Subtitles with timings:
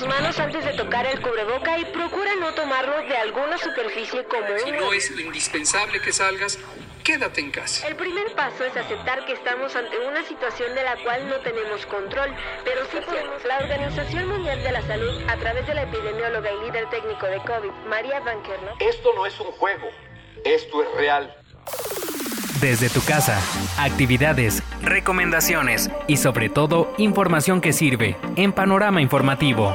[0.00, 4.58] tus manos antes de tocar el cubreboca y procura no tomarlo de alguna superficie común.
[4.64, 6.58] Si no es indispensable que salgas,
[7.04, 7.86] quédate en casa.
[7.86, 11.84] El primer paso es aceptar que estamos ante una situación de la cual no tenemos
[11.84, 12.34] control,
[12.64, 13.44] pero sí podemos.
[13.44, 17.36] La Organización Mundial de la Salud, a través de la epidemióloga y líder técnico de
[17.38, 18.38] COVID, María Van
[18.78, 19.88] Esto no es un juego,
[20.44, 21.36] esto es real.
[22.62, 23.38] Desde tu casa,
[23.78, 29.74] actividades, recomendaciones y sobre todo información que sirve en Panorama Informativo.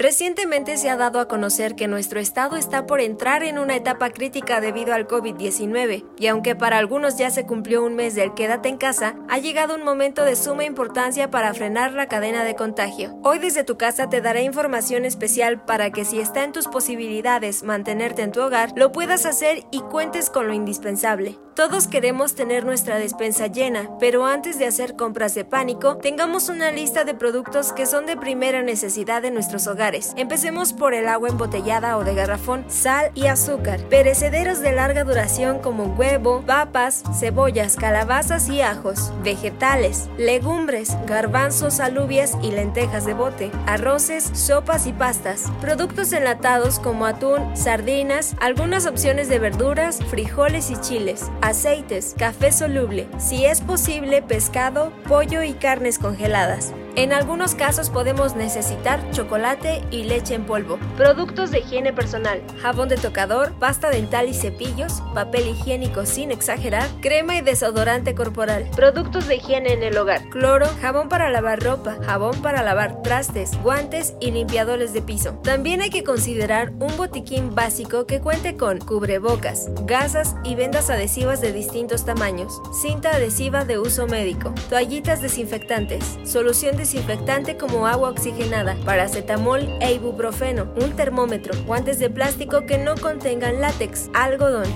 [0.00, 4.08] Recientemente se ha dado a conocer que nuestro estado está por entrar en una etapa
[4.08, 8.70] crítica debido al COVID-19, y aunque para algunos ya se cumplió un mes del quédate
[8.70, 13.14] en casa, ha llegado un momento de suma importancia para frenar la cadena de contagio.
[13.22, 17.62] Hoy desde tu casa te daré información especial para que si está en tus posibilidades
[17.62, 21.38] mantenerte en tu hogar, lo puedas hacer y cuentes con lo indispensable.
[21.54, 26.70] Todos queremos tener nuestra despensa llena, pero antes de hacer compras de pánico, tengamos una
[26.70, 29.89] lista de productos que son de primera necesidad en nuestros hogares.
[30.16, 35.58] Empecemos por el agua embotellada o de garrafón, sal y azúcar, perecederos de larga duración
[35.58, 43.50] como huevo, papas, cebollas, calabazas y ajos, vegetales, legumbres, garbanzos, alubias y lentejas de bote,
[43.66, 50.76] arroces, sopas y pastas, productos enlatados como atún, sardinas, algunas opciones de verduras, frijoles y
[50.76, 56.72] chiles, aceites, café soluble, si es posible pescado, pollo y carnes congeladas.
[57.00, 62.90] En algunos casos podemos necesitar chocolate y leche en polvo, productos de higiene personal, jabón
[62.90, 69.28] de tocador, pasta dental y cepillos, papel higiénico sin exagerar, crema y desodorante corporal, productos
[69.28, 74.12] de higiene en el hogar, cloro, jabón para lavar ropa, jabón para lavar trastes, guantes
[74.20, 75.40] y limpiadores de piso.
[75.42, 81.40] También hay que considerar un botiquín básico que cuente con cubrebocas, gasas y vendas adhesivas
[81.40, 88.76] de distintos tamaños, cinta adhesiva de uso médico, toallitas desinfectantes, solución desinfectante como agua oxigenada,
[88.84, 94.66] paracetamol e ibuprofeno, un termómetro, guantes de plástico que no contengan látex, algodón.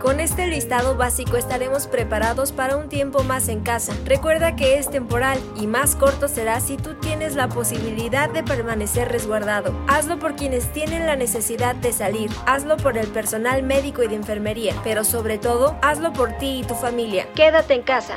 [0.00, 3.92] Con este listado básico estaremos preparados para un tiempo más en casa.
[4.06, 9.12] Recuerda que es temporal y más corto será si tú tienes la posibilidad de permanecer
[9.12, 9.74] resguardado.
[9.86, 14.14] Hazlo por quienes tienen la necesidad de salir, hazlo por el personal médico y de
[14.14, 17.28] enfermería, pero sobre todo, hazlo por ti y tu familia.
[17.34, 18.16] Quédate en casa.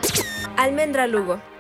[0.56, 1.53] Almendra Lugo.